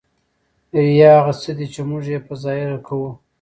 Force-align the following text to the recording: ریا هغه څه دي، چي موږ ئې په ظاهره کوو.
ریا 0.87 1.11
هغه 1.19 1.33
څه 1.41 1.51
دي، 1.57 1.65
چي 1.73 1.81
موږ 1.89 2.03
ئې 2.13 2.19
په 2.27 2.33
ظاهره 2.43 2.77
کوو. 2.87 3.09